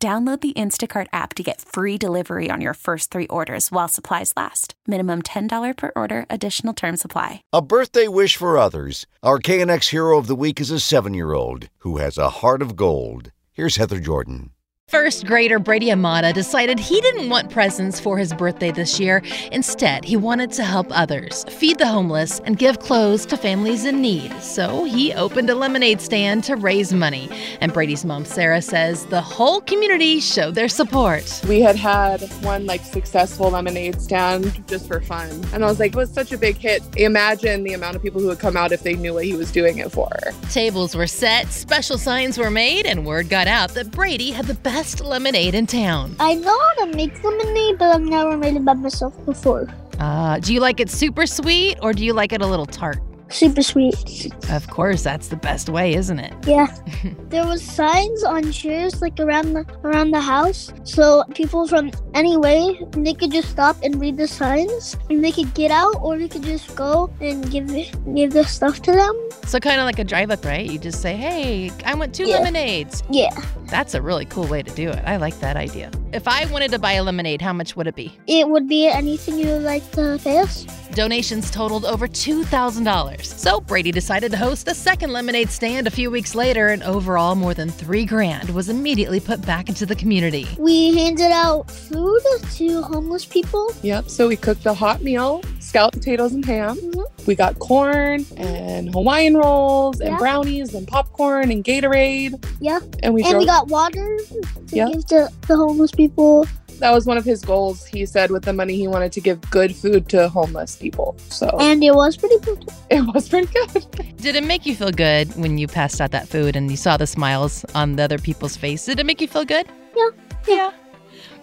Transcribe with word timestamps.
Download 0.00 0.40
the 0.40 0.52
Instacart 0.52 1.08
app 1.12 1.34
to 1.34 1.42
get 1.42 1.60
free 1.60 1.98
delivery 1.98 2.50
on 2.50 2.60
your 2.60 2.74
first 2.74 3.10
three 3.10 3.26
orders 3.26 3.72
while 3.72 3.88
supplies 3.88 4.32
last. 4.36 4.74
Minimum 4.86 5.22
$10 5.22 5.76
per 5.76 5.90
order, 5.96 6.24
additional 6.30 6.72
term 6.72 6.96
supply. 6.96 7.42
A 7.52 7.60
birthday 7.60 8.06
wish 8.06 8.36
for 8.36 8.56
others. 8.56 9.08
Our 9.24 9.40
KNX 9.40 9.88
hero 9.88 10.16
of 10.16 10.28
the 10.28 10.36
week 10.36 10.60
is 10.60 10.70
a 10.70 10.78
seven 10.78 11.14
year 11.14 11.32
old 11.32 11.68
who 11.78 11.96
has 11.96 12.16
a 12.16 12.30
heart 12.30 12.62
of 12.62 12.76
gold. 12.76 13.32
Here's 13.52 13.74
Heather 13.74 13.98
Jordan. 13.98 14.50
First 14.88 15.26
grader 15.26 15.58
Brady 15.58 15.88
Ahumada 15.88 16.32
decided 16.32 16.78
he 16.78 16.98
didn't 17.02 17.28
want 17.28 17.50
presents 17.50 18.00
for 18.00 18.16
his 18.16 18.32
birthday 18.32 18.70
this 18.70 18.98
year. 18.98 19.22
Instead, 19.52 20.02
he 20.02 20.16
wanted 20.16 20.50
to 20.52 20.64
help 20.64 20.86
others, 20.92 21.44
feed 21.50 21.76
the 21.76 21.86
homeless, 21.86 22.40
and 22.46 22.56
give 22.56 22.78
clothes 22.78 23.26
to 23.26 23.36
families 23.36 23.84
in 23.84 24.00
need. 24.00 24.32
So 24.40 24.84
he 24.84 25.12
opened 25.12 25.50
a 25.50 25.54
lemonade 25.54 26.00
stand 26.00 26.42
to 26.44 26.56
raise 26.56 26.94
money. 26.94 27.28
And 27.60 27.70
Brady's 27.70 28.06
mom, 28.06 28.24
Sara, 28.24 28.62
says 28.62 29.04
the 29.04 29.20
whole 29.20 29.60
community 29.60 30.20
showed 30.20 30.54
their 30.54 30.70
support. 30.70 31.42
We 31.46 31.60
had 31.60 31.76
had 31.76 32.22
one 32.42 32.64
like 32.64 32.82
successful 32.82 33.50
lemonade 33.50 34.00
stand 34.00 34.66
just 34.66 34.88
for 34.88 35.02
fun. 35.02 35.28
And 35.52 35.64
I 35.64 35.66
was 35.66 35.78
like, 35.78 35.92
it 35.92 35.96
was 35.96 36.10
such 36.10 36.32
a 36.32 36.38
big 36.38 36.56
hit. 36.56 36.82
Imagine 36.96 37.62
the 37.62 37.74
amount 37.74 37.94
of 37.94 38.02
people 38.02 38.22
who 38.22 38.28
would 38.28 38.38
come 38.38 38.56
out 38.56 38.72
if 38.72 38.84
they 38.84 38.94
knew 38.94 39.12
what 39.12 39.26
he 39.26 39.34
was 39.34 39.52
doing 39.52 39.76
it 39.76 39.92
for. 39.92 40.08
Tables 40.50 40.94
were 40.94 41.06
set, 41.06 41.48
special 41.48 41.98
signs 41.98 42.38
were 42.38 42.50
made, 42.50 42.86
and 42.86 43.04
word 43.04 43.28
got 43.28 43.46
out 43.46 43.74
that 43.74 43.90
Brady 43.90 44.30
had 44.30 44.46
the 44.46 44.54
best 44.54 44.77
best 44.78 45.00
lemonade 45.00 45.56
in 45.56 45.66
town. 45.66 46.14
I 46.20 46.34
know 46.34 46.56
how 46.56 46.84
to 46.84 46.96
make 46.96 47.12
lemonade, 47.24 47.78
but 47.80 47.96
I've 47.96 48.00
never 48.00 48.36
made 48.36 48.54
it 48.54 48.64
by 48.64 48.74
myself 48.74 49.12
before. 49.26 49.66
Uh, 49.98 50.38
do 50.38 50.54
you 50.54 50.60
like 50.60 50.78
it 50.78 50.88
super 50.88 51.26
sweet 51.26 51.76
or 51.82 51.92
do 51.92 52.04
you 52.04 52.12
like 52.12 52.32
it 52.32 52.40
a 52.42 52.46
little 52.46 52.64
tart? 52.64 53.00
Super 53.28 53.62
sweet. 53.62 54.32
Of 54.50 54.68
course, 54.68 55.02
that's 55.02 55.28
the 55.28 55.36
best 55.36 55.68
way, 55.68 55.94
isn't 55.94 56.18
it? 56.18 56.32
Yeah. 56.46 56.66
there 57.28 57.46
was 57.46 57.62
signs 57.62 58.24
on 58.24 58.50
chairs 58.52 59.00
like 59.02 59.18
around 59.20 59.52
the 59.54 59.64
around 59.84 60.10
the 60.12 60.20
house, 60.20 60.72
so 60.84 61.24
people 61.34 61.66
from 61.68 61.90
any 62.14 62.36
way 62.36 62.78
they 62.92 63.14
could 63.14 63.32
just 63.32 63.50
stop 63.50 63.76
and 63.82 64.00
read 64.00 64.16
the 64.16 64.26
signs, 64.28 64.96
and 65.10 65.22
they 65.24 65.32
could 65.32 65.52
get 65.54 65.70
out, 65.70 65.94
or 66.00 66.18
they 66.18 66.28
could 66.28 66.42
just 66.42 66.74
go 66.76 67.10
and 67.20 67.50
give 67.50 67.66
give 68.14 68.32
the 68.32 68.44
stuff 68.44 68.80
to 68.82 68.92
them. 68.92 69.14
So 69.46 69.58
kind 69.60 69.80
of 69.80 69.86
like 69.86 69.98
a 69.98 70.04
drive-up, 70.04 70.44
right? 70.44 70.68
You 70.68 70.78
just 70.78 71.00
say, 71.00 71.16
"Hey, 71.16 71.70
I 71.84 71.94
want 71.94 72.14
two 72.14 72.24
Yeah. 72.26 72.38
lemonades." 72.38 73.02
Yeah. 73.10 73.30
That's 73.66 73.92
a 73.94 74.00
really 74.00 74.24
cool 74.24 74.46
way 74.46 74.62
to 74.62 74.70
do 74.74 74.88
it. 74.88 75.02
I 75.06 75.16
like 75.16 75.38
that 75.40 75.56
idea. 75.56 75.90
If 76.12 76.26
I 76.26 76.46
wanted 76.46 76.70
to 76.70 76.78
buy 76.78 76.92
a 76.92 77.02
lemonade, 77.02 77.42
how 77.42 77.52
much 77.52 77.76
would 77.76 77.86
it 77.86 77.94
be? 77.94 78.12
It 78.26 78.48
would 78.48 78.66
be 78.66 78.86
anything 78.86 79.38
you 79.38 79.46
would 79.48 79.62
like 79.62 79.90
to 79.92 80.18
pay 80.24 80.38
us. 80.38 80.64
Donations 80.94 81.50
totaled 81.50 81.84
over 81.84 82.08
$2,000. 82.08 83.24
So 83.24 83.60
Brady 83.60 83.92
decided 83.92 84.30
to 84.32 84.36
host 84.36 84.66
a 84.68 84.74
second 84.74 85.12
lemonade 85.12 85.48
stand 85.50 85.86
a 85.86 85.90
few 85.90 86.10
weeks 86.10 86.34
later, 86.34 86.68
and 86.68 86.82
overall, 86.82 87.34
more 87.34 87.54
than 87.54 87.68
three 87.70 88.04
grand 88.04 88.50
was 88.50 88.68
immediately 88.68 89.20
put 89.20 89.44
back 89.46 89.68
into 89.68 89.86
the 89.86 89.94
community. 89.94 90.46
We 90.58 90.96
handed 90.98 91.30
out 91.30 91.70
food 91.70 92.20
to 92.54 92.82
homeless 92.82 93.24
people. 93.24 93.72
Yep. 93.82 94.08
So 94.08 94.28
we 94.28 94.36
cooked 94.36 94.66
a 94.66 94.74
hot 94.74 95.02
meal, 95.02 95.42
scalloped 95.60 95.98
potatoes 95.98 96.32
and 96.32 96.44
ham. 96.44 96.76
Mm-hmm. 96.76 97.24
We 97.26 97.34
got 97.34 97.58
corn 97.58 98.24
and 98.36 98.92
Hawaiian 98.92 99.36
rolls 99.36 100.00
and 100.00 100.10
Yeah. 100.12 100.18
brownies 100.18 100.74
and 100.74 100.88
popcorn 100.88 101.50
and 101.52 101.62
Gatorade. 101.62 102.42
Yeah. 102.60 102.80
And 103.02 103.12
we 103.14 103.22
and 103.22 103.30
drove. 103.32 103.42
we 103.42 103.46
got 103.46 103.68
water 103.68 104.18
to 104.28 104.76
Yep. 104.76 104.92
give 104.92 105.06
to 105.08 105.28
the 105.46 105.56
homeless 105.56 105.90
people. 105.92 106.46
That 106.78 106.92
was 106.92 107.06
one 107.06 107.16
of 107.16 107.24
his 107.24 107.42
goals. 107.44 107.86
He 107.86 108.06
said 108.06 108.30
with 108.30 108.44
the 108.44 108.52
money 108.52 108.76
he 108.76 108.88
wanted 108.88 109.12
to 109.12 109.20
give 109.20 109.40
good 109.50 109.74
food 109.74 110.08
to 110.10 110.28
homeless 110.28 110.76
people. 110.76 111.16
So 111.28 111.48
And 111.60 111.82
it 111.82 111.94
was 111.94 112.16
pretty 112.16 112.38
good. 112.40 112.68
it 112.90 113.02
was 113.14 113.28
pretty 113.28 113.52
good. 113.52 114.16
Did 114.16 114.36
it 114.36 114.44
make 114.44 114.66
you 114.66 114.74
feel 114.74 114.90
good 114.90 115.34
when 115.36 115.58
you 115.58 115.66
passed 115.66 116.00
out 116.00 116.10
that 116.12 116.28
food 116.28 116.56
and 116.56 116.70
you 116.70 116.76
saw 116.76 116.96
the 116.96 117.06
smiles 117.06 117.64
on 117.74 117.96
the 117.96 118.02
other 118.02 118.18
people's 118.18 118.56
faces? 118.56 118.86
Did 118.86 119.00
it 119.00 119.06
make 119.06 119.20
you 119.20 119.28
feel 119.28 119.44
good? 119.44 119.66
Yeah. 119.96 120.10
Yeah. 120.46 120.72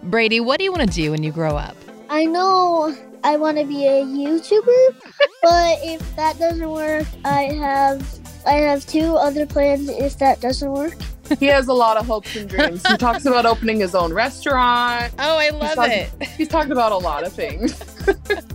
Brady, 0.03 0.39
what 0.39 0.57
do 0.57 0.63
you 0.63 0.71
want 0.71 0.87
to 0.87 0.93
do 0.93 1.11
when 1.11 1.23
you 1.23 1.31
grow 1.31 1.55
up? 1.57 1.75
I 2.09 2.25
know 2.25 2.95
I 3.23 3.37
want 3.37 3.57
to 3.57 3.65
be 3.65 3.87
a 3.87 4.03
YouTuber, 4.03 4.95
but 5.41 5.79
if 5.81 6.15
that 6.15 6.37
doesn't 6.37 6.69
work, 6.69 7.07
I 7.23 7.43
have 7.53 8.07
I 8.45 8.53
have 8.53 8.85
two 8.85 9.15
other 9.15 9.45
plans 9.47 9.89
if 9.89 10.19
that 10.19 10.39
doesn't 10.39 10.71
work. 10.71 10.95
He 11.39 11.47
has 11.47 11.67
a 11.67 11.73
lot 11.73 11.97
of 11.97 12.05
hopes 12.05 12.35
and 12.35 12.49
dreams. 12.49 12.85
He 12.87 12.97
talks 12.97 13.25
about 13.25 13.45
opening 13.45 13.79
his 13.79 13.95
own 13.95 14.13
restaurant. 14.13 15.13
Oh, 15.19 15.37
I 15.37 15.45
He's 15.45 15.53
love 15.53 15.75
talking- 15.75 15.91
it. 15.93 16.09
He's 16.37 16.47
talked 16.47 16.71
about 16.71 16.91
a 16.91 16.97
lot 16.97 17.23
of 17.25 17.33
things. 17.33 17.79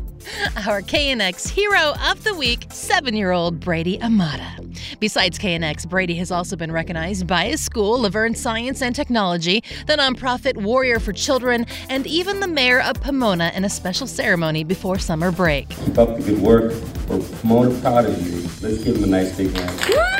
Our 0.67 0.81
KNX 0.81 1.49
hero 1.49 1.95
of 2.09 2.23
the 2.23 2.35
week, 2.35 2.67
seven 2.71 3.17
year 3.17 3.33
old 3.33 3.59
Brady 3.59 3.99
Ahumada. 3.99 4.57
Besides 5.01 5.39
KNX, 5.41 5.89
Brady 5.89 6.15
has 6.17 6.31
also 6.31 6.55
been 6.55 6.71
recognized 6.71 7.27
by 7.27 7.47
his 7.47 7.61
school, 7.61 7.99
La 8.01 8.09
Verne 8.11 8.35
Science 8.37 8.81
and 8.81 8.95
Technology, 8.95 9.65
the 9.87 9.95
nonprofit 9.97 10.57
Warrior 10.63 11.01
for 11.01 11.13
Children, 11.13 11.67
and 11.89 12.07
even 12.07 12.39
the 12.39 12.47
mayor 12.47 12.81
of 12.83 13.01
Pomona 13.01 13.51
in 13.57 13.65
a 13.65 13.69
special 13.71 14.07
ceremony 14.07 14.63
before 14.63 14.99
summer 15.01 15.33
break. 15.33 15.69
Keep 15.71 15.99
up 15.99 16.17
the 16.17 16.23
good 16.23 16.39
work. 16.41 16.73
We're 17.09 17.19
Pomona 17.41 17.81
proud 17.81 18.05
of 18.07 18.23
you. 18.27 18.43
Let's 18.63 18.85
give 18.85 18.97
him 18.97 19.05
a 19.05 19.07
nice 19.09 19.37
big 19.37 19.53
hand. 19.57 20.20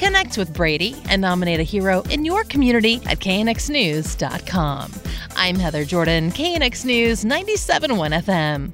Connect 0.00 0.38
with 0.38 0.54
Brady 0.54 0.96
and 1.10 1.20
nominate 1.20 1.60
a 1.60 1.62
hero 1.62 2.00
in 2.08 2.24
your 2.24 2.42
community 2.44 3.02
at 3.04 3.18
knxnews.com. 3.18 4.92
I'm 5.36 5.56
Heather 5.56 5.84
Jordan, 5.84 6.30
KNX 6.30 6.86
News 6.86 7.22
97.1 7.22 8.22
FM. 8.22 8.70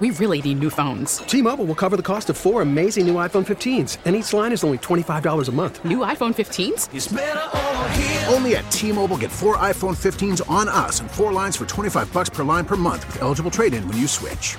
We 0.00 0.10
really 0.10 0.42
need 0.42 0.58
new 0.58 0.68
phones. 0.68 1.16
T-Mobile 1.16 1.64
will 1.64 1.74
cover 1.74 1.96
the 1.96 2.02
cost 2.02 2.28
of 2.28 2.36
four 2.36 2.60
amazing 2.60 3.06
new 3.06 3.14
iPhone 3.14 3.46
15s, 3.46 3.96
and 4.04 4.14
each 4.14 4.30
line 4.34 4.52
is 4.52 4.62
only 4.64 4.76
$25 4.76 5.48
a 5.48 5.52
month. 5.52 5.82
New 5.86 6.00
iPhone 6.00 6.34
15s? 6.34 8.30
Only 8.30 8.56
at 8.56 8.70
T-Mobile 8.70 9.16
get 9.16 9.32
four 9.32 9.56
iPhone 9.56 9.96
15s 9.96 10.42
on 10.50 10.68
us 10.68 11.00
and 11.00 11.10
four 11.10 11.32
lines 11.32 11.56
for 11.56 11.64
25 11.64 12.12
bucks 12.12 12.28
per 12.28 12.44
line 12.44 12.66
per 12.66 12.76
month 12.76 13.06
with 13.06 13.22
eligible 13.22 13.50
trade-in 13.50 13.88
when 13.88 13.96
you 13.96 14.06
switch. 14.06 14.58